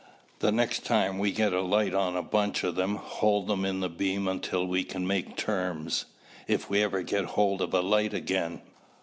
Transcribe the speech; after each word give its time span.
The 0.39 0.51
next 0.51 0.83
time 0.83 1.19
we 1.19 1.31
get 1.31 1.53
a 1.53 1.61
light 1.61 1.93
on 1.93 2.15
a 2.17 2.23
bunch 2.23 2.63
of 2.63 2.73
them, 2.73 2.95
hold 2.95 3.45
them 3.45 3.63
in 3.63 3.81
the 3.81 3.87
beam 3.87 4.27
until 4.27 4.65
we 4.65 4.83
can 4.83 5.05
make 5.05 5.37
terms." 5.37 6.05
"If 6.47 6.71
we 6.71 6.81
ever 6.81 7.03
get 7.03 7.25
hold 7.37 7.61
of 7.61 7.71
a 7.75 7.81
light 7.81 8.15
again." 8.15 8.63